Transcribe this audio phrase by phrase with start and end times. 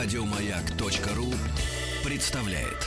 [0.00, 1.34] Радиомаяк.ру
[2.04, 2.86] представляет.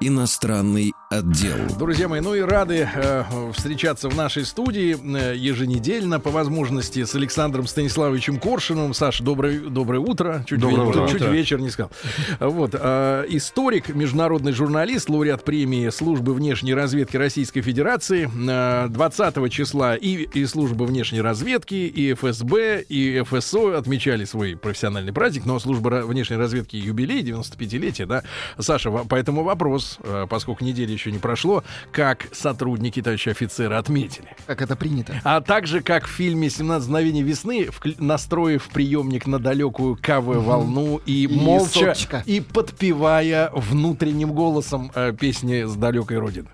[0.00, 1.56] Иностранный отдел.
[1.76, 3.24] Друзья мои, ну и рады э,
[3.56, 4.96] встречаться в нашей студии
[5.32, 8.94] э, еженедельно, по возможности, с Александром Станиславовичем Коршиновым.
[8.94, 10.44] Саша, доброе, доброе утро.
[10.48, 11.08] Чуть, Доброе ве- утро.
[11.08, 11.90] чуть вечер не сказал.
[12.38, 18.30] Вот, э, историк, международный журналист, лауреат премии службы внешней разведки Российской Федерации.
[18.48, 25.12] Э, 20 числа и, и служба внешней разведки, и ФСБ, и ФСО отмечали свой профессиональный
[25.12, 28.22] праздник, но служба ра- внешней разведки юбилей, 95-летие, да.
[28.60, 34.28] Саша, поэтому вопрос, э, поскольку недели еще не прошло, как сотрудники, товарищи офицеры, отметили.
[34.46, 35.20] Как это принято.
[35.24, 37.68] А также, как в фильме «17 мгновений весны»,
[37.98, 42.22] настроив приемник на далекую КВ-волну и, И молча, соточка.
[42.26, 46.48] и подпевая внутренним голосом э, песни с далекой родины.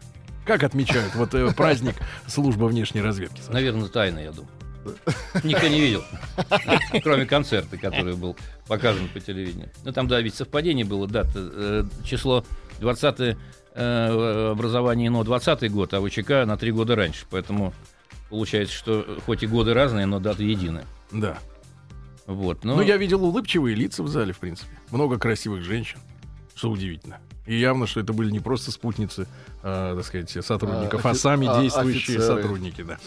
[0.44, 1.96] Как отмечают вот э, праздник
[2.28, 3.40] службы внешней разведки?
[3.40, 3.52] Саша?
[3.52, 4.50] Наверное, тайна, я думаю.
[5.42, 6.04] Никто не видел.
[7.02, 8.36] Кроме концерта, который был
[8.68, 9.70] показан по телевидению.
[9.84, 11.30] Ну, там, да, ведь совпадение было, дата.
[11.34, 12.44] э, Число
[12.78, 13.36] 20
[13.76, 17.26] э, образование ИНО 20 год, а ВЧК на три года раньше.
[17.30, 17.72] Поэтому
[18.30, 20.84] получается, что хоть и годы разные, но даты единые.
[21.12, 21.38] Да.
[22.26, 22.64] Вот.
[22.64, 24.70] Ну, Но я видел улыбчивые лица в зале, в принципе.
[24.90, 25.98] Много красивых женщин,
[26.56, 27.18] что удивительно.
[27.46, 29.28] И явно, что это были не просто спутницы,
[29.62, 32.42] а, так сказать, сотрудников, а, А, сами а, действующие офицеры.
[32.42, 32.98] сотрудники, да.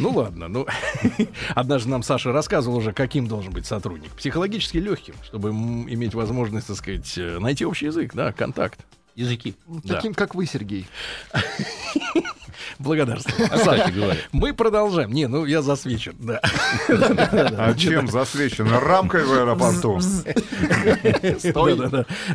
[0.00, 0.66] Ну ладно, ну
[1.54, 4.10] однажды нам Саша рассказывал уже, каким должен быть сотрудник.
[4.10, 8.80] Психологически легким, чтобы иметь возможность, так сказать, э, найти общий язык, да, контакт.
[9.14, 9.54] Языки.
[9.66, 9.96] Да.
[9.96, 10.86] Таким, как вы, Сергей.
[12.78, 13.48] Благодарствую.
[13.50, 15.12] А, кстати говоря, Мы продолжаем.
[15.12, 16.40] Не, ну я засвечен, да.
[16.88, 18.80] А чем засвечено?
[18.80, 20.00] Рамкой в аэропорту.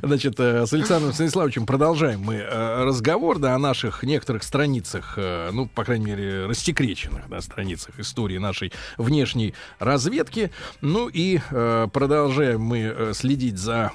[0.02, 5.50] Значит, э, с Александром Станиславовичем продолжаем мы э, разговор да, о наших некоторых страницах, э,
[5.52, 10.52] ну, по крайней мере, рассекреченных да, страницах истории нашей внешней разведки.
[10.82, 13.92] Ну и продолжаем мы следить за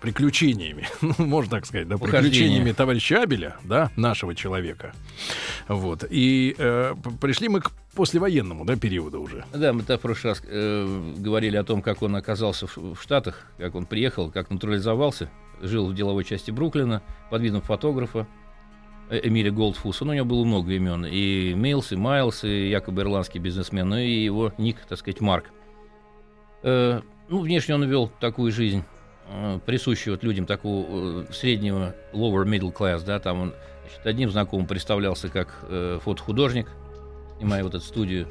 [0.00, 4.92] приключениями, ну, можно так сказать, да, приключениями товарища Абеля, да, нашего человека.
[5.68, 6.04] Вот.
[6.08, 9.44] И э, пришли мы к послевоенному да, периоду уже.
[9.52, 13.46] Да, мы в прошлый раз э, говорили о том, как он оказался в, в Штатах,
[13.58, 18.26] как он приехал, как натурализовался, жил в деловой части Бруклина под видом фотографа
[19.08, 20.04] э, Эмиля Голдфуса.
[20.04, 21.06] Ну, у него было много имен.
[21.06, 25.50] И Милс, и Майлз, и якобы ирландский бизнесмен, ну и его ник, так сказать, Марк.
[26.62, 28.84] Э, ну, внешне он вел такую жизнь,
[29.28, 33.54] э, присущую вот людям такого э, среднего lower middle class, да, там он
[33.84, 36.68] значит, одним знакомым представлялся как э, фотохудожник,
[37.38, 38.28] снимая вот эту студию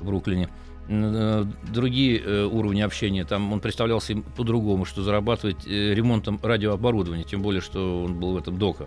[0.00, 0.48] в Бруклине.
[0.88, 7.24] Э, Другие э, уровни общения, там он представлялся им по-другому, что зарабатывать э, ремонтом радиооборудования,
[7.24, 8.86] тем более, что он был в этом дока.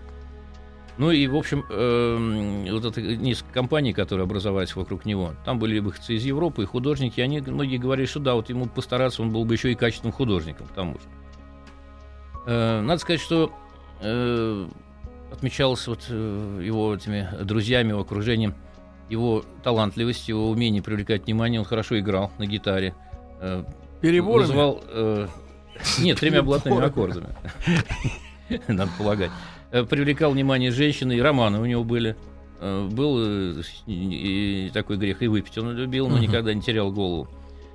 [0.99, 5.77] Ну и, в общем, э, вот эта несколько компаний, которые образовались вокруг него, там были
[5.77, 9.31] выходцы из Европы и художники, и они, многие говорили, что да, вот ему постараться, он
[9.31, 11.05] был бы еще и качественным художником, к тому же.
[12.47, 13.51] Э, Надо сказать, что
[14.01, 14.67] э,
[15.31, 18.55] отмечалось вот э, его этими друзьями, его окружением,
[19.09, 21.59] его талантливость, его умение привлекать внимание.
[21.59, 22.93] Он хорошо играл на гитаре.
[23.41, 23.63] э,
[24.01, 24.47] Переборами.
[24.47, 24.81] Вызывал...
[24.87, 25.27] э,
[25.99, 27.29] нет, тремя блатными аккордами.
[28.67, 29.31] Надо полагать.
[29.71, 32.15] Э, Привлекал внимание женщины, и романы у него были.
[32.59, 33.19] Был
[33.85, 35.55] и такой грех и выпить.
[35.59, 37.27] Он любил, но никогда не терял голову.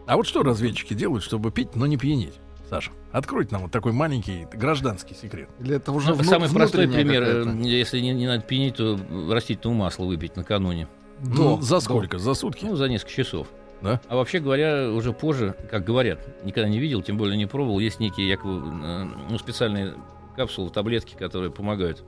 [0.08, 2.34] А вот что разведчики делают, чтобы пить, но не пьянеть?
[2.72, 5.50] Саша, откройте нам вот такой маленький гражданский секрет.
[5.60, 7.68] Или это уже Ну, вну- Самый простой пример, э, какая-то?
[7.68, 8.98] если не, не надо пьянеть, то
[9.30, 10.88] растительного масла выпить накануне.
[11.20, 11.80] Ну, До, за до.
[11.82, 12.18] сколько?
[12.18, 12.64] За сутки?
[12.64, 13.48] Ну, за несколько часов.
[13.82, 14.00] Да?
[14.08, 18.00] А вообще говоря, уже позже, как говорят, никогда не видел, тем более не пробовал, есть
[18.00, 19.92] некие якобы, э, ну, специальные
[20.34, 22.02] капсулы, таблетки, которые помогают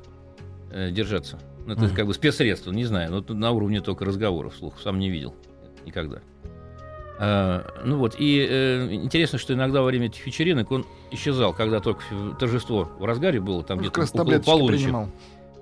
[0.70, 1.38] э, держаться.
[1.66, 1.94] Ну, это Мгм.
[1.94, 5.34] как бы спецсредство, не знаю, но на уровне только разговоров вслух, сам не видел
[5.84, 6.20] никогда.
[7.18, 11.80] А, ну вот, и э, интересно, что иногда во время этих вечеринок он исчезал, когда
[11.80, 12.02] только
[12.38, 14.82] торжество в разгаре было, там где-то около полуночи.
[14.84, 15.08] принимал.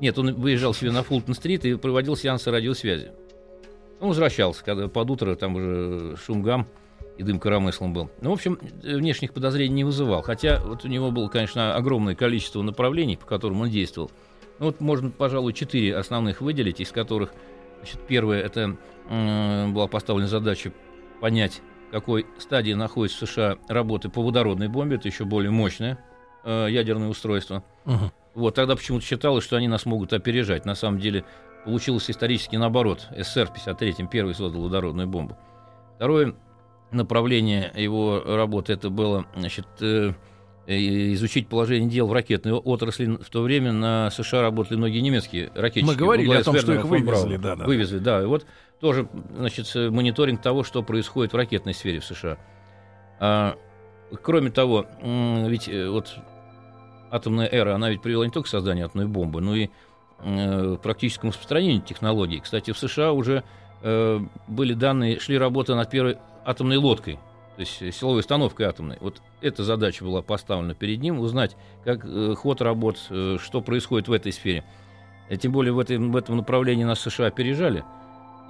[0.00, 3.12] Нет, он выезжал себе на Фултон-стрит и проводил сеансы радиосвязи.
[4.00, 6.66] Он возвращался, когда под утро там уже шум гам
[7.18, 8.10] и дым коромыслом был.
[8.20, 10.22] Ну, в общем, э, внешних подозрений не вызывал.
[10.22, 14.10] Хотя вот у него было, конечно, огромное количество направлений, по которым он действовал.
[14.58, 17.32] Ну, вот можно, пожалуй, четыре основных выделить, из которых,
[17.78, 18.76] значит, первое, это
[19.08, 20.72] м, была поставлена задача
[21.22, 25.96] понять, в какой стадии находится в США работы по водородной бомбе, это еще более мощное
[26.42, 27.62] э, ядерное устройство.
[27.84, 28.10] Мгм.
[28.34, 30.64] Вот тогда почему-то считалось, что они нас могут опережать.
[30.64, 31.24] На самом деле
[31.64, 33.06] получилось исторически наоборот.
[33.16, 35.38] СССР в 53-м первый создал водородную бомбу.
[35.94, 36.34] Второе
[36.90, 40.14] направление его работы это было значит, э,
[40.66, 43.06] изучить положение дел в ракетной отрасли.
[43.06, 45.88] В то время на США работали многие немецкие ракетчики.
[45.88, 47.64] Мы говорили о том, что их вывезли, да, да.
[47.64, 48.22] Вывезли, да.
[48.22, 48.44] И вот
[48.82, 52.36] тоже, значит, мониторинг того, что происходит в ракетной сфере в США.
[53.20, 53.56] А,
[54.22, 56.12] кроме того, ведь э, вот
[57.08, 59.68] атомная эра, она ведь привела не только к созданию атомной бомбы, но и
[60.18, 62.40] э, практическому распространению технологий.
[62.40, 63.44] Кстати, в США уже
[63.82, 64.18] э,
[64.48, 67.20] были данные, шли работы над первой атомной лодкой,
[67.54, 68.98] то есть э, силовой установкой атомной.
[69.00, 74.08] Вот эта задача была поставлена перед ним, узнать, как э, ход работ, э, что происходит
[74.08, 74.64] в этой сфере.
[75.28, 77.84] Э, Тем более в, этой, в этом направлении нас США опережали.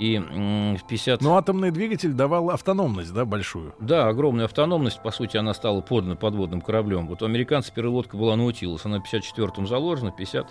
[0.03, 1.23] И в 50...
[1.23, 3.73] Но атомный двигатель давал автономность, да, большую.
[3.79, 7.07] Да, огромная автономность, по сути, она стала подана подводным кораблем.
[7.07, 10.49] Вот у американцев первая лодка была Наутилус, она в 54-м заложена, в 50...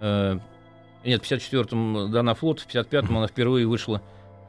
[0.00, 0.38] э,
[1.04, 4.00] нет, в 54-м дана флот, в 55-м она впервые вышла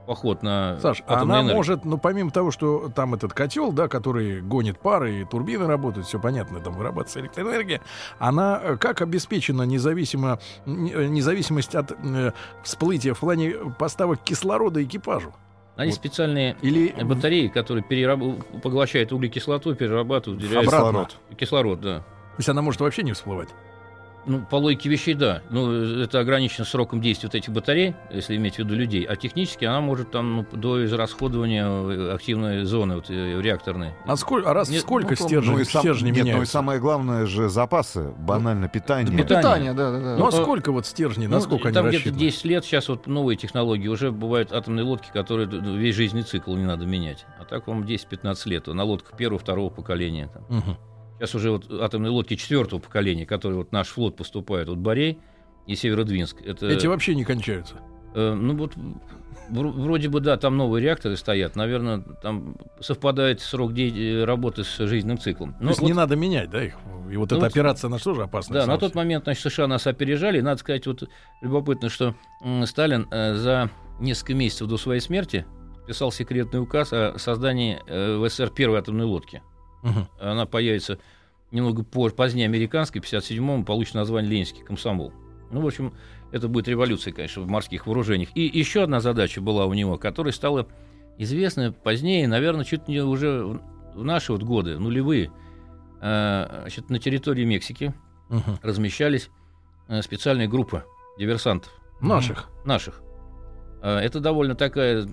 [0.10, 1.56] поход на Саш, а атомную она энергию.
[1.56, 6.08] может, ну, помимо того, что там этот котел, да, который гонит пары и турбины работают,
[6.08, 7.80] все понятно, там вырабатывается электроэнергия,
[8.18, 12.32] она э, как обеспечена независимо, не- э, независимость от э,
[12.64, 15.32] всплытия в плане поставок кислорода экипажу?
[15.76, 15.96] Они вот.
[15.98, 20.42] специальные Или батареи, которые перераб- поглощают углекислоту, перерабатывают.
[20.42, 21.18] Кислород.
[21.38, 22.00] кислород, да.
[22.00, 22.06] то
[22.40, 23.50] есть она может вообще не всплывать?
[24.30, 25.42] Ну, по логике вещей, да.
[25.50, 29.04] Ну, это ограничено сроком действия вот этих батарей, если иметь в виду людей.
[29.04, 33.94] А технически она может там ну, до израсходования э, активной зоны вот, э, реакторной.
[34.06, 36.26] А, сколь, а раз Нет, сколько ну, стержень, Ну и сам- стержни нет, ну и
[36.26, 36.54] меняются?
[36.54, 39.12] самое главное же запасы, банально питание.
[39.12, 39.42] Ну, питание.
[39.42, 40.16] Питание, да, да, да.
[40.18, 42.30] Ну, а Ну, сколько вот стержней, Ну, насколько там они где-то рассчитаны?
[42.32, 46.66] 10 лет, сейчас вот новые технологии, уже бывают атомные лодки, которые весь жизненный цикл не
[46.66, 47.26] надо менять.
[47.40, 48.68] А так вам 10-15 лет.
[48.68, 50.30] На лодках первого, второго поколения.
[50.32, 50.46] Там.
[50.50, 50.78] Мгм.
[51.20, 55.20] Сейчас уже вот атомные лодки четвертого поколения, которые вот наш флот поступает, вот Борей
[55.68, 56.42] и Северодвинск.
[56.42, 57.76] Это, Эти вообще не кончаются.
[58.16, 58.74] э, ну вот
[59.52, 61.56] вр- вроде бы, да, там новые реакторы стоят.
[61.58, 65.54] Наверное, там совпадает срок де- работы с жизненным циклом.
[65.56, 66.76] То есть вот- не надо менять, да, их?
[67.12, 68.54] И вот Ну эта вот- операция, она что же опасна?
[68.56, 70.40] Да, на тот момент, значит, США нас опережали.
[70.40, 71.10] И Надо сказать, вот
[71.42, 72.16] любопытно, что
[72.66, 73.70] Сталин э, за
[74.00, 75.46] несколько месяцев до своей смерти
[75.88, 79.42] писал секретный указ о создании э, в СССР первой атомной лодки.
[80.20, 81.00] Она появится
[81.52, 85.12] немного позже, позднее американской, в 57-м, получит название Ленинский комсомол.
[85.52, 85.94] Ну, в общем,
[86.32, 88.30] это будет революция, конечно, в морских вооружениях.
[88.36, 90.68] И еще одна задача была у него, которая стала
[91.18, 93.44] известна позднее, наверное, чуть не уже
[93.96, 95.32] в- наши вот годы, нулевые.
[96.02, 97.94] Э, Значит, на территории Мексики
[98.30, 98.60] Мгм.
[98.62, 99.30] размещались
[99.88, 100.84] э, специальные группы
[101.18, 102.48] диверсантов Наших.
[102.64, 103.02] наших.
[103.82, 105.08] Э, Это довольно такая,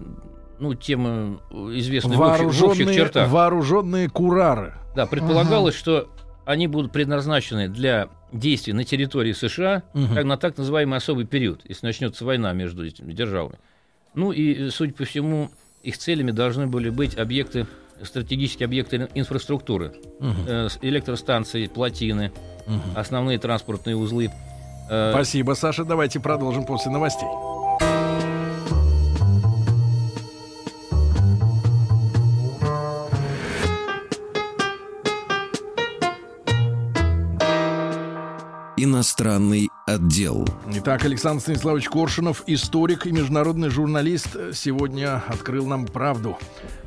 [0.58, 3.28] ну, тема э, известная в общих, в общих Вооруженные, чертах.
[3.30, 4.74] вооруженные курары.
[4.94, 6.08] Да, предполагалось, что
[6.44, 10.14] они будут предназначены для действий на территории США Мгм.
[10.14, 13.58] так, на так называемый особый период, если начнется война между этими державами.
[14.14, 15.50] Ну и, э, судя по всему,
[15.82, 17.66] их целями должны были быть объекты,
[18.02, 22.32] стратегические объекты ин- инфраструктуры, с- электростанции, плотины,
[22.66, 22.80] Мгм.
[22.94, 24.30] основные транспортные узлы.
[24.86, 25.84] Спасибо, Саша.
[25.84, 27.28] Давайте продолжим после новостей.
[39.18, 40.46] Иностранный отдел.
[40.74, 46.36] Итак, Александр Станиславович Коршунов, историк и международный журналист, сегодня открыл нам правду.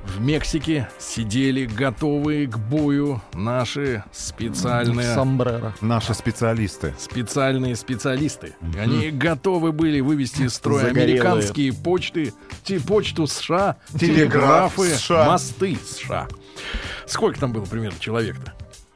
[0.06, 5.16] В Мексике сидели готовые к бою наши специальные...
[5.16, 5.74] Сомбреро.
[5.82, 6.94] Наши специалисты.
[7.00, 8.54] специальные специалисты.
[8.80, 11.22] Они готовы были вывести из строя Загорелые.
[11.22, 15.26] американские почты, те- почту США, Телеграф телеграфы, США.
[15.26, 16.28] мосты США.
[17.08, 18.54] Сколько там было примерно человек-то?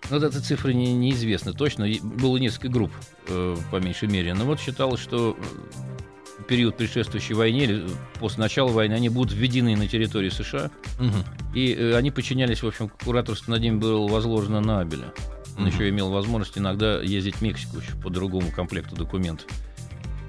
[0.09, 1.87] Ну, вот эта цифра не, неизвестна точно.
[2.01, 2.91] Было несколько групп,
[3.27, 4.33] э, по меньшей мере.
[4.33, 7.85] Но вот считалось, что э, в период предшествующей войне или
[8.19, 10.69] после начала войны они будут введены на территорию США.
[11.55, 15.13] И э, они подчинялись, в общем, кураторство над ними было возложено на Абеля.
[15.57, 15.71] Он Мгм.
[15.73, 19.47] еще имел возможность иногда ездить в Мексику по другому комплекту документов.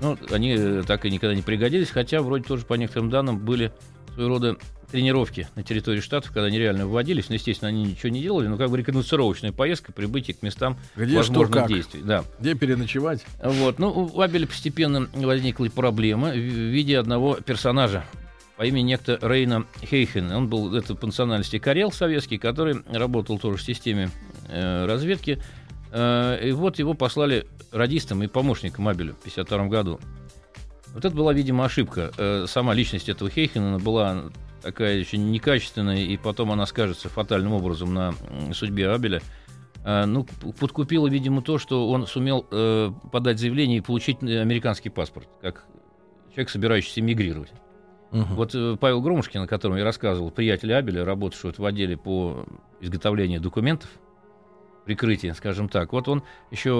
[0.02, 3.73] Ну, они э, так и никогда не пригодились, хотя вроде тоже по некоторым данным были
[4.12, 4.57] своего рода
[4.95, 7.29] тренировки на территории штатов, когда они реально вводились.
[7.29, 11.21] Ну, естественно, они ничего не делали, но как бы реконструкционная поездка, прибытие к местам Где
[11.21, 11.69] что возможных как?
[11.69, 12.01] действий.
[12.05, 12.25] Да.
[12.39, 13.27] Где переночевать?
[13.43, 13.81] Вот.
[13.81, 18.05] Ну, у Абеля постепенно возникла проблема в виде одного персонажа
[18.57, 20.31] по имени некто Рейна Хейхен.
[20.31, 24.11] Он был это по национальности карел советский, который работал тоже в системе
[24.49, 25.43] э, разведки.
[25.91, 30.01] Э, и вот его послали радистом и помощником Абелю в 1952 году.
[30.95, 32.13] Вот это была, видимо, ошибка.
[32.17, 34.31] Э, сама личность этого Хейхена была
[34.63, 38.15] такая очень некачественная, и потом она скажется фатальным образом на
[38.53, 39.21] судьбе Абеля.
[39.85, 40.25] А, ну,
[40.59, 45.67] подкупило, видимо, то, что он сумел э, подать заявление и получить э, американский паспорт, как
[46.31, 47.53] человек, собирающийся эмигрировать.
[48.11, 48.35] Мгм.
[48.37, 52.47] Вот э, Павел Громушкин, о котором я рассказывал, приятель Абеля, работавший вот в отделе по
[52.81, 53.91] изготовлению документов,
[54.85, 55.93] прикрытие, скажем так.
[55.93, 56.73] Вот он еще,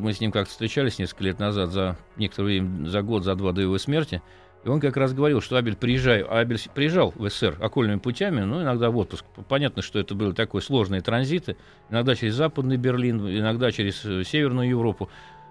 [0.00, 3.52] мы с ним как-то встречались несколько лет назад, за некоторое время, за год, за два
[3.52, 4.22] до его смерти,
[4.64, 8.42] и он как раз говорил, что Абель приезжай, а Абель приезжал в СССР окольными путями,
[8.42, 9.24] ну, иногда в отпуск.
[9.48, 11.56] Понятно, что это были такой сложные транзиты,
[11.88, 15.08] иногда через Западный Берлин, иногда через э, Северную Европу.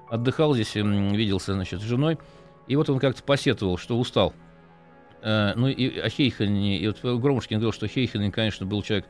[0.09, 2.19] Отдыхал здесь, виделся, значит, с женой.
[2.67, 4.33] И вот он как-то посетовал, что устал.
[5.23, 9.07] Э, ну, и о Хейхене, и вот Громушкин говорил, что Хейхен, конечно, был человек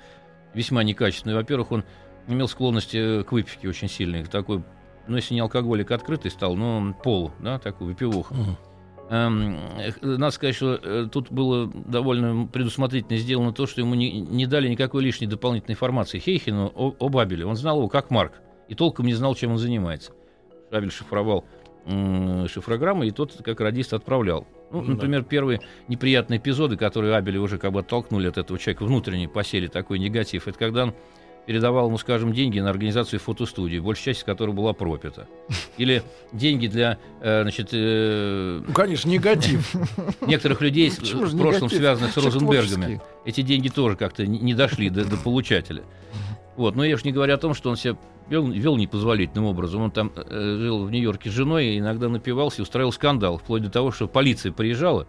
[0.53, 1.35] весьма некачественный.
[1.35, 1.83] Во-первых, он
[2.29, 4.63] имел склонность к выпивке очень сильной, такой,
[5.07, 8.33] ну, если не алкоголик открытый стал, но полу, да, такой выпивуха.
[8.33, 8.57] Угу.
[9.09, 9.57] Эм,
[10.01, 14.67] надо сказать, что э, тут было довольно предусмотрительно сделано то, что ему не, не дали
[14.67, 17.43] никакой лишней дополнительной информации Хейхену о, о Бабеле.
[17.45, 18.33] Он знал его как Марк
[18.67, 20.11] и толком не знал, чем он занимается.
[20.71, 21.43] Шабель шифровал
[21.87, 24.45] м- шифрограммы, и тот, как радист, отправлял.
[24.71, 29.27] Ну, например, первые неприятные эпизоды, которые Абеля уже как бы оттолкнули от этого человека, внутренне
[29.27, 30.93] посели такой негатив, это когда он
[31.45, 35.27] передавал ему, скажем, деньги на организацию фотостудии, большая часть которой была пропита.
[35.77, 37.69] Или деньги для, э, значит...
[37.73, 39.75] Э, ну, конечно, негатив.
[40.21, 43.01] Некоторых людей в прошлом связанных с Розенбергами.
[43.25, 45.83] Эти деньги тоже как-то не дошли до, до получателя.
[46.55, 46.75] Вот.
[46.75, 47.95] Но я уж не говорю о том, что он себя
[48.29, 49.81] вел, вел непозволительным образом.
[49.81, 53.63] Он там э, жил в Нью-Йорке с женой, и иногда напивался и устраивал скандал, вплоть
[53.63, 55.07] до того, что полиция приезжала,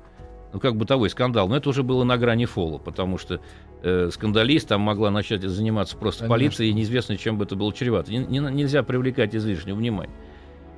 [0.53, 1.49] ну, как бытовой скандал.
[1.49, 3.41] Но это уже было на грани фола, потому что
[3.83, 6.35] э, скандалист там могла начать заниматься просто Конечно.
[6.35, 8.11] полицией, и неизвестно, чем бы это было чревато.
[8.11, 10.13] Не, не, нельзя привлекать излишнего внимания.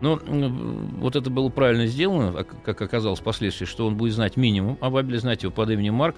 [0.01, 0.19] Но
[0.99, 4.97] вот это было правильно сделано, а, как оказалось впоследствии, что он будет знать минимум об
[4.97, 6.17] Абеле, знать его под именем Марк.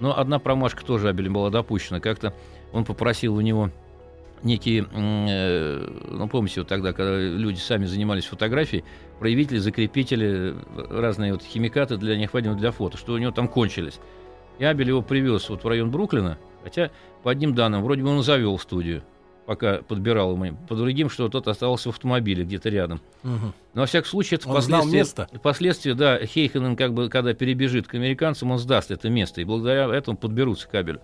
[0.00, 2.00] Но одна промашка тоже Абелем была допущена.
[2.00, 2.34] Как-то
[2.72, 3.70] он попросил у него
[4.42, 8.84] некие, э, ну, помните, вот тогда, когда люди сами занимались фотографией,
[9.18, 13.98] проявители, закрепители, разные вот химикаты для необходимых для фото, что у него там кончились.
[14.58, 16.90] И Абель его привез вот в район Бруклина, хотя
[17.22, 19.02] по одним данным, вроде бы он завел студию,
[19.46, 23.00] пока подбирал ему, по другим, что тот остался в автомобиле где-то рядом.
[23.22, 23.52] Угу.
[23.74, 25.28] Но во всяком случае, это впоследствии, место.
[25.32, 29.92] впоследствии, да, Хейхенен, как бы, когда перебежит к американцам, он сдаст это место, и благодаря
[29.94, 31.00] этому подберутся к Абелю.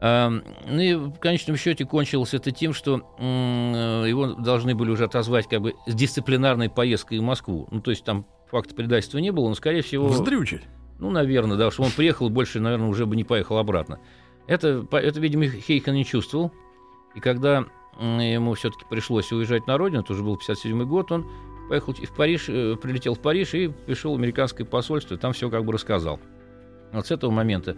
[0.00, 5.60] Ну и в конечном счете кончилось это тем, что его должны были уже отозвать как
[5.60, 7.66] бы с дисциплинарной поездкой в Москву.
[7.70, 10.08] Ну, то есть там факта предательства не было, но, скорее всего...
[10.08, 10.62] Вздрючить.
[10.98, 14.00] Ну, наверное, да, что он приехал, больше, наверное, уже бы не поехал обратно.
[14.46, 16.52] Это, это видимо, Хейхан не чувствовал.
[17.14, 17.66] И когда
[17.98, 21.26] ему все-таки пришлось уезжать на родину, это уже был 57 год, он
[21.68, 25.50] поехал в Париж, э, прилетел в Париж и пришел в американское посольство, и там все
[25.50, 26.18] как бы рассказал.
[26.92, 27.76] Вот с этого момента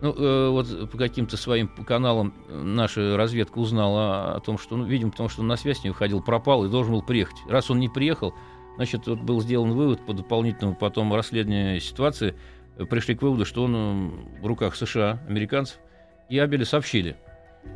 [0.00, 5.10] ну, э, вот по каким-то своим каналам наша разведка узнала о том, что, ну, видимо,
[5.10, 7.36] потому что он на связь не выходил, пропал и должен был приехать.
[7.48, 8.34] Раз он не приехал,
[8.76, 12.36] значит, вот был сделан вывод по дополнительному потом расследованию ситуации,
[12.76, 15.78] э, пришли к выводу, что он э, в руках США, американцев,
[16.28, 17.16] и Абеля сообщили.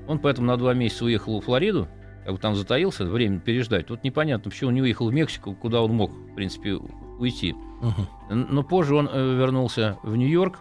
[0.06, 1.88] Он поэтому на два месяца уехал в Флориду,
[2.24, 3.86] как бы там затаился, время переждать.
[3.86, 6.74] Тут непонятно, почему он не уехал в Мексику, куда он мог, в принципе,
[7.18, 7.56] уйти.
[7.82, 8.34] Uh-huh.
[8.34, 10.60] Но позже он вернулся в Нью-Йорк,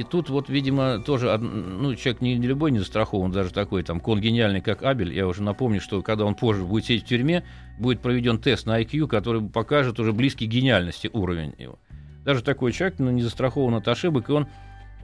[0.00, 4.00] и тут вот, видимо, тоже, ну, человек не, не любой не застрахован, даже такой там
[4.00, 5.12] конгениальный, как Абель.
[5.12, 7.44] Я уже напомню, что когда он позже будет сидеть в тюрьме,
[7.78, 11.78] будет проведен тест на IQ, который покажет уже близкий гениальности уровень его.
[12.24, 14.48] Даже такой человек, ну, не застрахован от ошибок, и он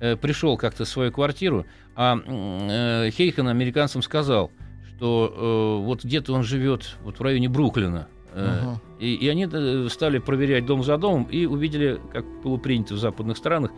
[0.01, 4.51] э, пришел как-то в свою квартиру, а э, Хейхан американцам сказал,
[4.97, 8.77] что э, вот где-то он живет вот в районе Бруклина, Uh-huh.
[8.99, 12.99] И, и они э, стали проверять дом за домом и увидели, как было принято в
[12.99, 13.71] западных странах,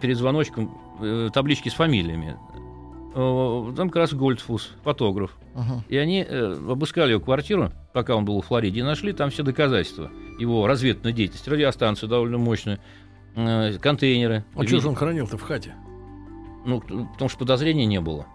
[0.00, 0.70] перед звоночком
[1.00, 2.36] э, таблички с фамилиями.
[3.12, 5.36] Там как раз Гольдфус, фотограф.
[5.54, 5.80] Uh-huh.
[5.88, 9.42] И они э, обыскали его квартиру, пока он был в Флориде, и нашли там все
[9.42, 11.50] доказательства его разведной деятельности.
[11.50, 12.78] Радиостанцию довольно мощную,
[13.34, 14.44] э, контейнеры.
[14.54, 15.74] А что же он хранил-то в хате?
[16.64, 18.26] Ну, потому что подозрений не было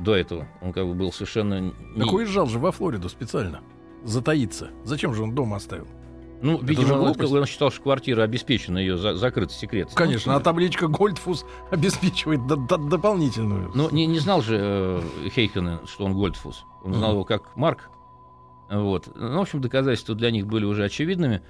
[0.00, 0.48] до этого.
[0.62, 1.60] Он как бы был совершенно...
[1.60, 2.00] Не...
[2.00, 3.60] Так уезжал же во Флориду специально.
[4.02, 4.70] Затаиться.
[4.84, 5.86] Зачем же он дома оставил?
[6.42, 9.90] Ну, это видимо, он, он считал, что квартира обеспечена ее за, закрытый секрет.
[9.94, 13.70] Конечно, ну, а табличка Гольдфус обеспечивает д- д- дополнительную.
[13.74, 16.64] Ну, не, не знал же э, Хейхена, что он Гольдфус.
[16.82, 17.14] Он знал mm-hmm.
[17.14, 17.88] его как Марк.
[18.70, 19.08] Вот.
[19.14, 21.42] Ну, в общем, доказательства для них были уже очевидными.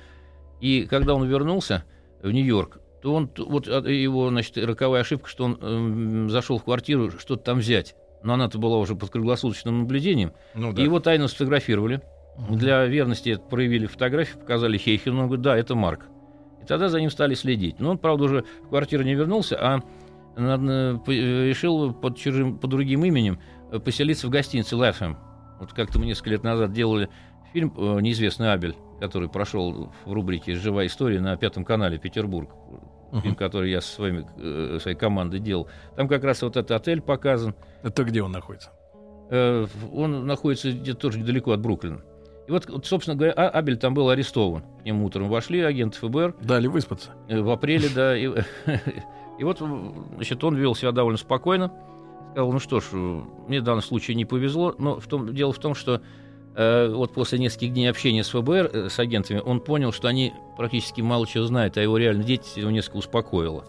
[0.60, 1.84] И когда он вернулся
[2.22, 7.10] в Нью-Йорк, то он, вот его, значит, роковая ошибка, что он э, зашел в квартиру
[7.10, 7.94] что-то там взять.
[8.22, 10.32] Но она-то была уже под круглосуточным наблюдением.
[10.54, 10.80] Ну, да.
[10.80, 12.00] И его тайно сфотографировали.
[12.48, 15.20] Для верности проявили фотографию, показали Хейхену.
[15.20, 16.06] Он говорит, да, это Марк.
[16.62, 17.78] И тогда за ним стали следить.
[17.78, 19.80] Но он, правда, уже в квартиру не вернулся, а
[20.36, 23.38] решил под, чужим, под другим именем
[23.70, 25.16] э, поселиться в гостинице Лэфхэм.
[25.60, 27.08] Вот как-то мы несколько лет назад делали
[27.52, 32.50] фильм э, «Неизвестный Абель», который прошел в рубрике «Живая история» на Пятом канале «Петербург».
[33.12, 33.20] Uh-huh.
[33.20, 35.68] Фильм, который я со своими, э, своей командой делал.
[35.94, 37.54] Там как раз вот этот отель показан.
[37.84, 38.72] Это где он находится?
[39.30, 42.02] Э, он находится где-то тоже недалеко от Бруклина.
[42.46, 44.62] И вот, вот, собственно говоря, А- Абель там был арестован.
[44.82, 46.34] К нему утром вошли агенты ФБР.
[46.42, 47.10] Дали выспаться.
[47.28, 48.16] Э, В апреле, да.
[48.16, 48.26] И,
[49.38, 49.62] и вот,
[50.16, 51.72] значит, он вел себя довольно спокойно.
[52.32, 54.74] Сказал, ну что ж, э, мне в данном случае не повезло.
[54.78, 56.02] Но в том, дело в том, что
[56.54, 60.34] э, вот после нескольких дней общения с ФБР, э, с агентами, он понял, что они
[60.58, 63.64] практически мало чего знают, а его реальной деятельности его несколько успокоило.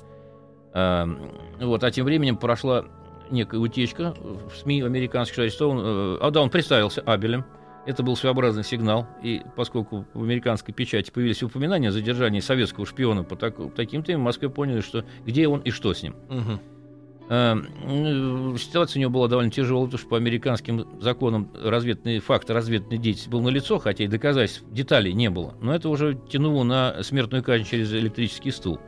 [0.73, 1.07] А,
[1.61, 2.83] вот, а тем временем прошла
[3.31, 5.79] некая утечка в СМИ американских, что арестован.
[5.81, 7.45] э, А да, он представился Абелем.
[7.85, 13.23] Это был своеобразный сигнал, и поскольку в американской печати появились упоминания о задержании советского шпиона
[13.23, 16.15] по так- таким темам, в Москве поняли, что где он и что с ним.
[16.29, 16.59] Мгм.
[17.27, 17.55] Э,
[18.57, 23.29] Ситуация у него была довольно тяжелая, потому что по американским законам разведный факт разведной деятельности
[23.29, 25.55] был налицо, хотя и доказательств, деталей не было.
[25.61, 28.79] Но это уже тянуло на смертную казнь через электрический стул.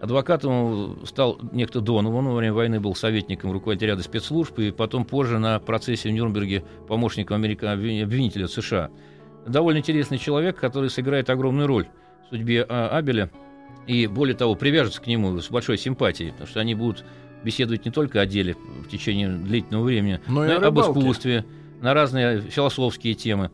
[0.00, 5.04] Адвокатом стал некто Донован, он во время войны был советником руководителя ряда спецслужб, и потом
[5.04, 7.70] позже на процессе в Нюрнберге помощником америка...
[7.70, 8.90] обвин- обвинителя США.
[9.46, 11.86] Довольно интересный человек, который сыграет огромную роль
[12.26, 13.30] в судьбе а, Абеля,
[13.86, 17.04] и более того, привяжется к нему с большой симпатией, потому что они будут
[17.44, 21.44] беседовать не только о деле в течение длительного времени, Но но и об искусстве,
[21.82, 23.50] на разные философские темы.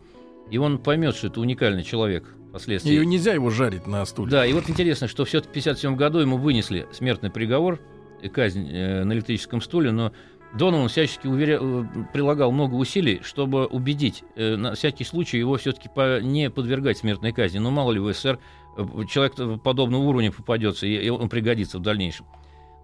[0.50, 2.94] И он поймет, что это уникальный человек впоследствии.
[2.94, 4.30] И нельзя его жарить на стуле.
[4.30, 7.80] Да, и вот интересно, что все-таки в 1957 году ему вынесли смертный приговор,
[8.22, 10.12] и казнь э, на электрическом стуле, но
[10.54, 11.58] Донован всячески уверя...
[11.60, 15.90] э, прилагал много усилий, чтобы убедить э, на всякий случай его все-таки
[16.22, 17.58] не подвергать смертной казни.
[17.58, 18.38] Ну, мало ли в СССР
[18.76, 22.26] э, человек подобного уровня попадется, и он пригодится в дальнейшем.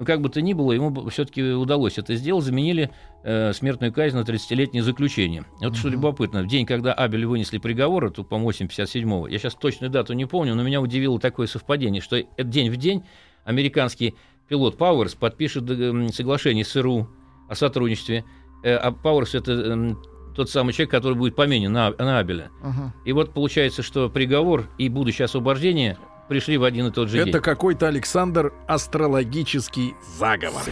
[0.02, 2.90] Но как бы то ни было, ему все-таки удалось это сделать, заменили
[3.22, 5.44] э, смертную казнь на 30-летнее заключение.
[5.60, 9.92] Вот что любопытно, в день, когда Абель вынесли приговор, это, по-моему, 87-го, я сейчас точную
[9.92, 13.04] дату не помню, но меня удивило такое совпадение, что это день в день
[13.44, 14.16] американский
[14.48, 15.68] пилот Пауэрс подпишет
[16.12, 17.08] соглашение с СРУ
[17.48, 18.24] о сотрудничестве,
[18.64, 19.96] э, а Пауэрс это
[20.34, 22.50] тот самый человек, который будет поменен на, на Абеля.
[22.60, 22.92] Ага.
[23.04, 25.96] И вот получается, что приговор и будущее освобождение
[26.32, 27.40] пришли в один и тот же Это день.
[27.42, 30.62] какой-то Александр астрологический заговор.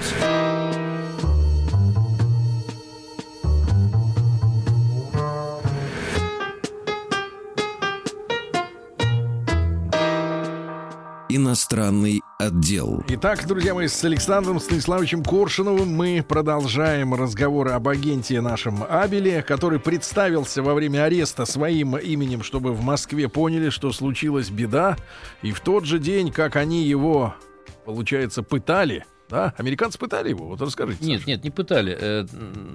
[11.32, 13.04] Иностранный отдел.
[13.06, 19.78] Итак, друзья мои, с Александром Станиславовичем Коршуновым мы продолжаем разговоры об агенте нашем Абеле, который
[19.78, 24.96] представился во время ареста своим именем, чтобы в Москве поняли, что случилась беда.
[25.42, 27.36] И в тот же день, как они его,
[27.84, 29.54] получается, пытали, да?
[29.56, 30.48] Американцы пытали его?
[30.48, 31.04] Вот расскажите.
[31.04, 31.30] Нет, Саша.
[31.30, 31.96] нет, не пытали.
[31.96, 32.26] Э,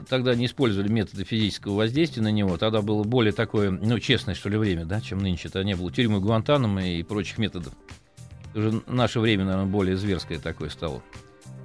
[0.08, 2.56] Тогда не использовали методы физического воздействия на него.
[2.56, 5.50] Тогда было более такое, ну, честное, что ли, время, да, чем нынче.
[5.50, 7.74] Тогда не было тюрьмы Гуантанамо и прочих методов.
[8.56, 11.04] Уже наше время, наверное, более зверское такое стало.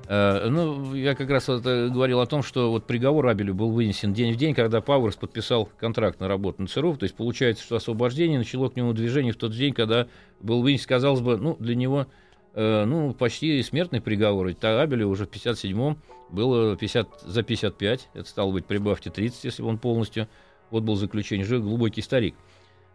[0.08, 3.70] Э, Ну, я как раз вот, э, говорил о том, что вот приговор Абелю был
[3.70, 6.96] вынесен день в день, когда Пауэрс подписал контракт на работу на ЦРУ.
[6.96, 10.08] То есть получается, что освобождение начало к нему движение в тот день, когда
[10.40, 12.08] был вынесен, казалось бы, ну, для него
[12.54, 14.48] э, ну, почти смертный приговор.
[14.48, 15.96] Ведь Абелю уже в 57-м
[16.30, 20.26] было 50, за 55, это стало быть, прибавьте 30, если бы он полностью
[20.72, 22.34] отбыл заключение, уже глубокий старик.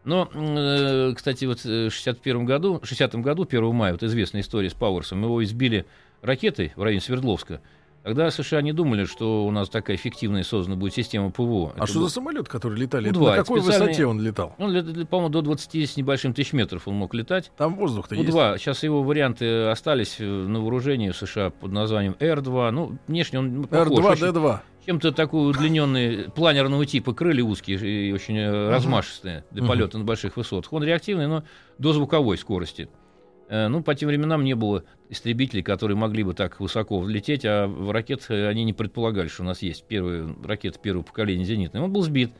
[0.05, 4.69] Но, э, кстати, вот э, в 61 году, 60 году, 1 мая, вот известная история
[4.69, 5.85] с Пауэрсом, его избили
[6.21, 7.59] ракетой в районе Свердловска.
[8.05, 11.73] Тогда США не думали, что у нас такая эффективная создана будет система ПВО.
[11.73, 13.09] А Это что был- за самолет, который летали?
[13.09, 14.55] У-2, на какой специальный- высоте он летал?
[14.59, 17.51] Он, по-моему, до 20 с небольшим тысяч метров он мог летать.
[17.57, 18.29] Там воздух-то есть?
[18.29, 18.59] У-2.
[18.59, 22.69] Сейчас его варианты остались э, на вооружении в США под названием Р-2.
[22.69, 23.99] Ну, внешне он похож.
[24.05, 24.59] Очень- R2-D2.
[24.85, 30.37] Чем-то такой удлиненный, планерного типа, крылья узкие и очень э, размашистые для полета на больших
[30.37, 30.71] высотах.
[30.73, 31.43] Он реактивный, но
[31.79, 32.87] до звуковой скорости.
[33.47, 37.67] Э, Ну, по тем временам не было истребителей, которые могли бы так высоко взлететь, а
[37.67, 41.83] в ракет э, они не предполагали, что у нас есть первые ракеты первого поколения зенитные.
[41.83, 42.31] Он был сбит.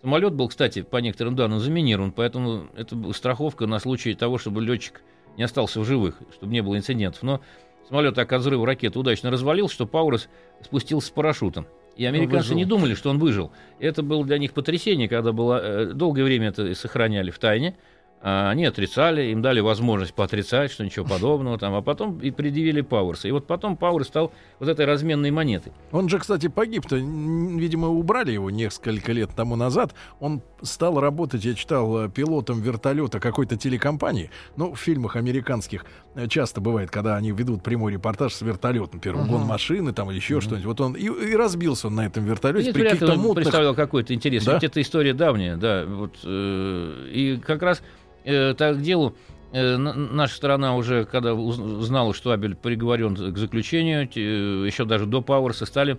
[0.00, 5.02] Самолет был, кстати, по некоторым данным заминирован, поэтому это страховка на случай того, чтобы летчик
[5.36, 7.22] не остался в живых, чтобы не было инцидентов.
[7.22, 7.40] Но
[7.88, 10.28] самолет так от взрыва ракеты удачно развалился, что Паурос
[10.62, 11.66] спустился с парашютом.
[11.96, 13.52] И американцы не думали, что он выжил.
[13.78, 17.74] Это было для них потрясение, когда было э, долгое время это сохраняли в тайне.
[18.22, 22.80] А они отрицали, им дали возможность поотрицать, что ничего подобного там, а потом и предъявили
[22.80, 23.28] Пауэрса.
[23.28, 25.72] И вот потом Пауэрс стал вот этой разменной монетой.
[25.92, 26.96] Он же, кстати, погиб-то.
[26.96, 29.94] Видимо, убрали его несколько лет тому назад.
[30.18, 34.30] Он стал работать, я читал, э, пилотом вертолета какой-то телекомпании.
[34.56, 38.94] Ну, в фильмах американских э, часто бывает, когда они ведут прямой репортаж с вертолетом.
[38.94, 40.66] Например, угон машины там или еще что-нибудь.
[40.66, 43.44] Вот он и, и разбился он на этом вертолете Нет, при каких-то он мутных...
[43.44, 44.44] представлял какой-то интерес.
[44.44, 44.54] Да?
[44.54, 45.84] Ведь это история давняя, да.
[45.86, 47.82] Вот, э, и как раз
[48.26, 49.16] э, так к делу
[49.52, 54.84] э, на- наша страна уже, когда уз- знала, что Абель приговорен к заключению, э, еще
[54.84, 55.98] даже до Пауэрса, стали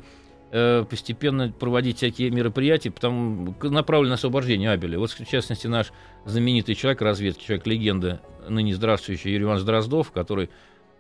[0.90, 4.98] постепенно проводить всякие мероприятия, потому направлены на освобождение Абеля.
[4.98, 5.92] Вот, в частности, наш
[6.24, 10.50] знаменитый человек разведки, человек-легенда, ныне здравствующий Юрий Иванович Дроздов, который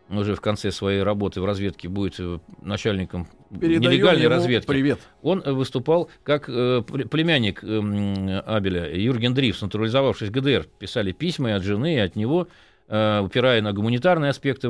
[0.09, 4.67] уже в конце своей работы в разведке будет э, начальником Передаем нелегальной разведки.
[4.67, 4.99] Привет.
[5.21, 10.67] Он э, выступал как э, племянник э, Абеля, Юрген Дрифс, натурализовавшись в ГДР.
[10.79, 12.47] Писали письма и от жены, и от него,
[12.87, 14.69] э, упирая на гуманитарные аспекты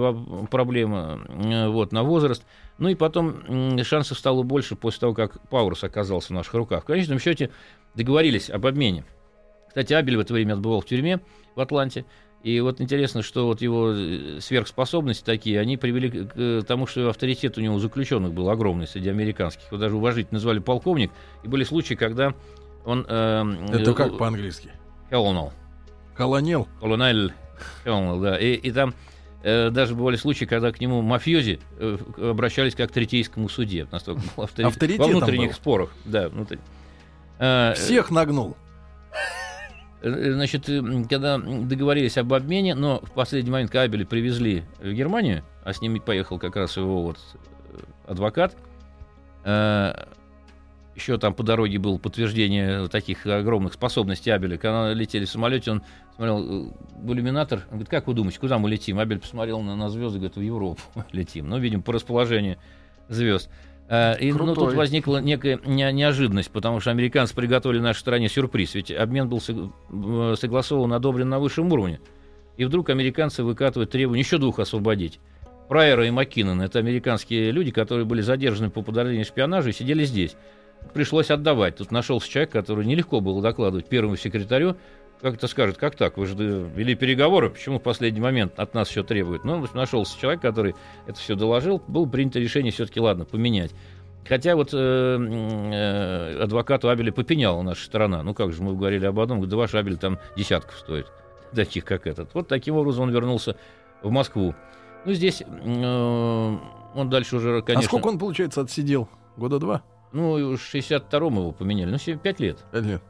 [0.49, 2.43] проблемы, э, вот, на возраст.
[2.77, 6.83] Ну и потом м, шансов стало больше после того, как Паурус оказался в наших руках.
[6.83, 7.51] В конечном счете
[7.95, 9.05] договорились об обмене.
[9.67, 11.19] Кстати, Абель в это время отбывал в тюрьме
[11.55, 12.05] в Атланте.
[12.43, 17.57] И вот интересно, что вот его э, сверхспособности такие, они привели к тому, что авторитет
[17.57, 19.65] у него у заключенных был огромный среди американских.
[19.67, 21.11] Его даже уважительно назвали полковник.
[21.43, 22.33] И были случаи, когда
[22.85, 23.05] он...
[23.07, 24.71] э, Это э, как по-английски?
[25.11, 25.51] Colonel.
[26.15, 26.67] Колонел.
[26.79, 27.31] Colonel.
[27.83, 28.37] Colonel, да.
[28.39, 28.93] И, и там
[29.43, 33.87] э, даже бывали случаи, когда к нему мафиози э, обращались как к третейскому суде.
[33.91, 34.99] Настолько был авторитет.
[34.99, 35.55] Во внутренних был.
[35.55, 35.89] спорах.
[36.05, 36.59] Да, внутри.
[37.39, 38.55] Э, Всех нагнул.
[40.07, 45.43] Э, Значит, э, когда договорились об обмене, но в последний момент кабели привезли в Германию,
[45.63, 47.17] а с ними поехал как раз его вот
[47.73, 48.55] э, адвокат.
[50.95, 54.57] Еще там по дороге было подтверждение таких огромных способностей Абеля.
[54.57, 55.83] Когда летели в самолете, он
[56.15, 57.59] смотрел в иллюминатор.
[57.65, 58.97] Он говорит, как вы думаете, куда мы летим?
[58.97, 61.47] Абель посмотрел на, на звезды, говорит, в Европу летим.
[61.47, 62.57] Ну, видим, по расположению
[63.09, 63.47] звезд.
[63.89, 68.75] Э, И ну, тут возникла некая не- неожиданность, потому что американцы приготовили нашей стране сюрприз.
[68.75, 71.99] Ведь обмен был э, согласован, одобрен на высшем уровне.
[72.57, 75.19] И вдруг американцы выкатывают требование еще двух освободить.
[75.69, 76.63] Прайера и Маккинона.
[76.63, 80.35] Это американские люди, которые были задержаны по подозрению шпионажа и сидели здесь.
[80.93, 81.77] Пришлось отдавать.
[81.77, 84.77] Тут нашелся человек, который нелегко было докладывать первому секретарю.
[85.21, 86.17] Как это скажет, как так?
[86.17, 89.43] Вы же вели переговоры, почему в последний момент от нас все требуют?
[89.43, 90.75] Ну, нашелся человек, который
[91.07, 91.81] это все доложил.
[91.87, 93.71] Было принято решение все-таки, ладно, поменять.
[94.27, 98.23] Хотя вот э, э, адвокату Абеля попеняла наша сторона.
[98.23, 101.07] Ну как же, мы говорили об одном, говорит, да ваш Абель там десятков стоит,
[101.55, 102.33] таких как этот.
[102.33, 103.55] Вот таким образом он вернулся
[104.03, 104.53] в Москву.
[105.05, 106.57] Ну здесь э,
[106.95, 107.85] он дальше уже, конечно...
[107.85, 109.07] А сколько он, получается, отсидел?
[109.37, 109.83] Года два?
[110.11, 112.65] Ну, в 62-м его поменяли, ну, 5 лет.
[112.71, 113.01] Пять лет.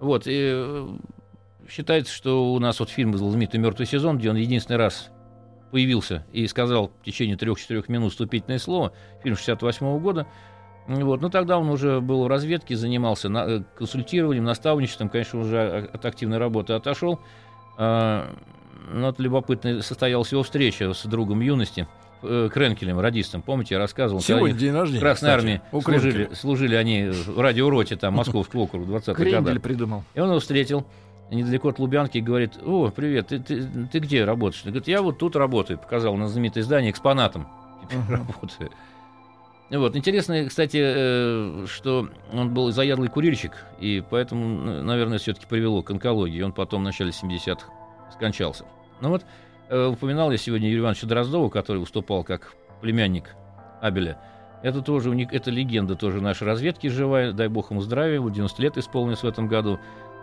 [0.00, 0.88] Вот, и э,
[1.68, 5.10] считается, что у нас вот фильм знаменитый «Мертвый сезон», где он единственный раз
[5.70, 10.26] появился и сказал в течение трех-четырех минут вступительное слово, фильм 68 года.
[10.86, 11.20] Вот.
[11.20, 16.04] Ну, тогда он уже был в разведке, занимался на- э, консультированием, наставничеством, конечно, уже от
[16.04, 17.18] активной работы отошел.
[17.76, 18.32] А,
[18.88, 21.88] Но вот любопытно состоялась его встреча с другом юности,
[22.22, 23.42] э, Кренкелем, радистом.
[23.42, 24.20] Помните, я рассказывал?
[24.20, 25.00] Сегодня день рождения.
[25.00, 26.36] Красной кстати, армии у служили, Кренкеля.
[26.36, 29.32] служили они в радиороте там Московского округа в 20-х годах.
[29.32, 30.04] Крендель придумал.
[30.14, 30.86] И он его встретил
[31.30, 34.62] недалеко от Лубянки и говорит, о, привет, ты, ты, ты где работаешь?
[34.64, 37.48] Он говорит, я вот тут работаю, показал на знаменитое здание экспонатом.
[37.82, 38.12] Теперь Мгм.
[38.28, 38.70] работаю.
[39.70, 39.96] Вот.
[39.96, 46.40] Интересно, кстати, э, что он был заядлый курильщик, и поэтому, наверное, все-таки привело к онкологии.
[46.42, 47.66] Он потом в начале 70-х
[48.12, 48.64] скончался.
[49.00, 49.24] Ну вот,
[49.68, 53.34] э, упоминал я сегодня Юрия Ивановича Дроздова, который выступал как племянник
[53.82, 54.18] Абеля.
[54.62, 55.32] Это тоже уник...
[55.32, 59.26] это легенда тоже нашей разведки живая, дай бог ему здравия, ему 90 лет исполнилось в
[59.26, 59.78] этом году.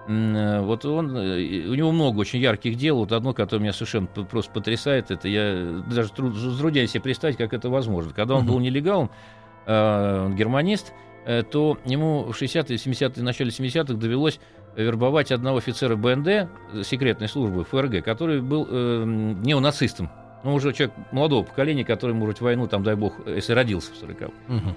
[0.08, 2.98] Э, Вот он, э, у него много очень ярких дел.
[2.98, 7.54] Вот одно, которое меня совершенно просто потрясает, это я даже труд, затрудняюсь себе представить, как
[7.54, 8.14] это возможно.
[8.14, 9.10] Когда он был нелегалом,
[9.66, 10.94] он германист,
[11.26, 14.40] э, то ему в 60-е, 70-е, начале 70-х довелось
[14.76, 16.50] вербовать одного офицера БНД,
[16.84, 20.10] секретной службы ФРГ, который был э, неонацистом.
[20.44, 24.32] Ну, уже человек молодого поколения, который, может, войну, там, дай бог, если родился в 40
[24.48, 24.76] Мгм.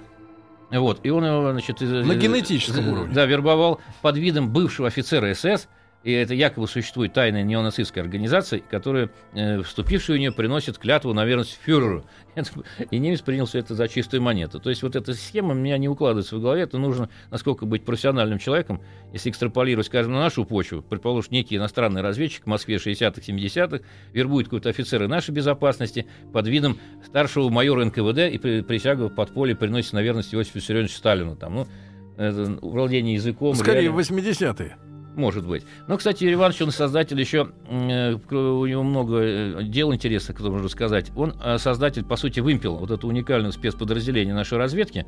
[0.71, 1.79] Вот, и он его, значит...
[1.81, 3.13] На генетическом уровне.
[3.13, 5.67] Да, вербовал под видом бывшего офицера СС,
[6.07, 11.25] и это якобы существует тайная неонацистская организация, которая, э, вступившая в нее, приносит клятву на
[11.25, 12.05] верность фюреру.
[12.35, 12.49] Это-
[12.91, 14.61] и немец принял все это за чистую монету.
[14.61, 16.61] То есть вот эта схема у меня не укладывается в голове.
[16.61, 21.99] Это нужно, насколько быть профессиональным человеком, если экстраполировать, скажем, на нашу почву, предположим, некий иностранный
[21.99, 28.19] разведчик в Москве 60-х, 70-х вербует какого-то офицера нашей безопасности под видом старшего майора НКВД
[28.31, 31.35] и при, присягу в подполье приносит на верность Иосифу Виссарионовичу Сталину.
[31.35, 31.67] Там, ну,
[32.15, 33.55] это владение языком.
[33.55, 34.77] Скорее, реально- 80-е.
[35.17, 35.63] Может быть.
[35.87, 40.53] Но, кстати, Юрий Иванович, он создатель еще, э, у него много э, дел интересных, которые
[40.53, 41.11] можно сказать.
[41.15, 45.05] Он э, создатель, по сути, вымпела, вот это уникальное спецподразделение нашей разведки,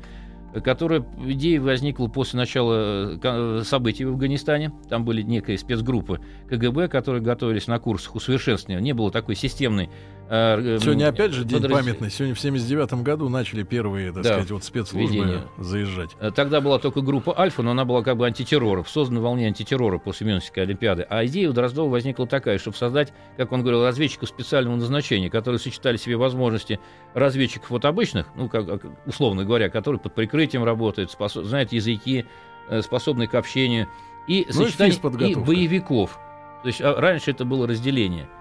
[0.52, 4.72] э, которое, в идее, возникло после начала э, событий в Афганистане.
[4.88, 8.82] Там были некие спецгруппы КГБ, которые готовились на курсах усовершенствования.
[8.82, 9.88] Не было такой системной
[10.32, 11.80] Э, сегодня опять же день подраз...
[11.80, 12.08] памятный.
[12.08, 15.42] Сегодня в 79 году начали первые, так да, сказать, вот спецслужбы ведение.
[15.58, 16.10] заезжать.
[16.20, 19.98] Э, тогда была только группа Альфа, но она была как бы антитерроров, создана волне антитеррора
[19.98, 21.04] после Мюнхенской Олимпиады.
[21.10, 25.58] А идея у Дроздова возникла такая, чтобы создать, как он говорил, разведчиков специального назначения, которые
[25.58, 26.78] сочетали в себе возможности
[27.12, 28.66] разведчиков вот обычных, ну, как,
[29.06, 32.24] условно говоря, которые под прикрытием работают, способ, знают языки,
[32.68, 33.88] э, способны к общению,
[34.28, 36.20] и ну, сочетание и боевиков.
[36.62, 38.28] То есть а, раньше это было разделение–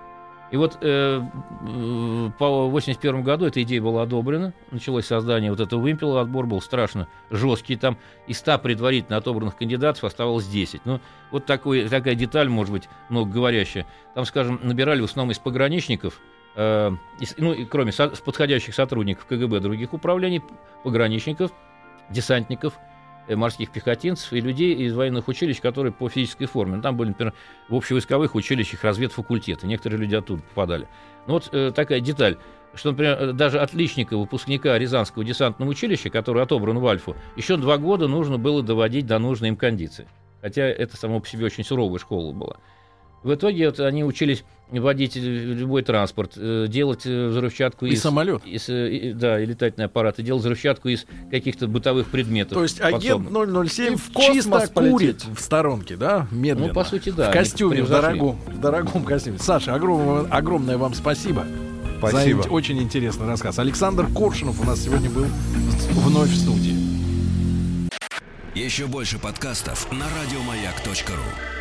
[0.52, 1.22] и вот э,
[2.40, 7.08] по 81 году эта идея была одобрена, началось создание вот этого вымпела, отбор был страшно
[7.30, 10.82] жесткий, там из 100 предварительно отобранных кандидатов оставалось 10.
[10.86, 13.86] Ну, вот такой, такая деталь, может быть, много говорящая.
[14.16, 16.20] Там, скажем, набирали в основном из пограничников,
[16.56, 20.42] э, из, ну, и кроме со, подходящих сотрудников КГБ других управлений,
[20.84, 21.52] пограничников,
[22.10, 22.74] десантников–
[23.36, 26.78] морских пехотинцев и людей из военных училищ, которые по физической форме.
[26.78, 27.34] Ну, там были, например,
[27.68, 29.68] в общевойсковых училищах разведфакультеты.
[29.68, 30.88] Некоторые люди оттуда попадали.
[31.28, 32.38] Ну вот э, такая деталь
[32.74, 37.78] что, например, э, даже отличника, выпускника Рязанского десантного училища, который отобран в Альфу, еще два
[37.78, 40.08] года нужно было доводить до нужной им кондиции.
[40.42, 42.58] Хотя это само по себе очень суровая школа была.
[43.24, 48.02] В итоге вот, они учились водить любой транспорт, э, делать э, взрывчатку и из...
[48.02, 48.46] самолет.
[48.46, 52.54] Из, и, да, и летательные аппараты, делать взрывчатку из каких-то бытовых предметов.
[52.54, 56.68] То есть агент 007 в чисто курит в сторонке, да, медленно.
[56.68, 57.30] Ну, по сути, да.
[57.30, 59.40] В костюме, в дорогом, в дорогом костюме.
[59.40, 61.46] Саша, огромное, огромное вам спасибо.
[61.98, 62.44] Спасибо.
[62.44, 63.60] За очень интересный рассказ.
[63.60, 65.26] Александр Коршунов у нас сегодня был
[65.92, 66.76] вновь в студии.
[68.56, 71.59] Еще больше подкастов на радиомаяк.ру